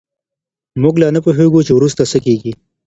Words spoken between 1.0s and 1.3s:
لا نه